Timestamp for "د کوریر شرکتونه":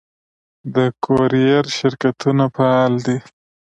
0.75-2.43